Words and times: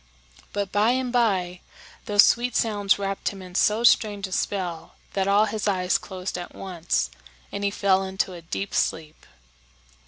But 0.51 0.71
by 0.71 0.93
and 0.93 1.13
by 1.13 1.61
those 2.07 2.23
sweet 2.23 2.55
sounds 2.55 2.97
wrapped 2.97 3.29
him 3.29 3.43
in 3.43 3.53
so 3.53 3.83
strange 3.83 4.25
a 4.25 4.31
spell 4.31 4.95
that 5.13 5.27
all 5.27 5.45
his 5.45 5.67
eyes 5.67 5.99
closed 5.99 6.39
at 6.39 6.55
once, 6.55 7.11
and 7.51 7.63
he 7.63 7.69
fell 7.69 8.01
into 8.01 8.33
a 8.33 8.41
deep 8.41 8.73
sleep. 8.73 9.27